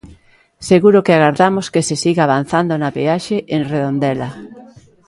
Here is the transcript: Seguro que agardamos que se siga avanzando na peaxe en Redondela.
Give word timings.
Seguro 0.69 1.03
que 1.05 1.13
agardamos 1.15 1.65
que 1.73 1.85
se 1.87 1.95
siga 2.03 2.23
avanzando 2.25 2.73
na 2.77 2.93
peaxe 2.97 3.37
en 3.55 3.61
Redondela. 3.71 4.29